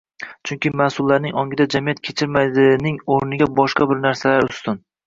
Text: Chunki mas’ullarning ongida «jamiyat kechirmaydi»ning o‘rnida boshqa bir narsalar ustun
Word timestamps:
Chunki 0.51 0.71
mas’ullarning 0.81 1.35
ongida 1.43 1.67
«jamiyat 1.75 2.03
kechirmaydi»ning 2.09 3.01
o‘rnida 3.19 3.53
boshqa 3.63 3.93
bir 3.95 4.07
narsalar 4.09 4.53
ustun 4.55 4.87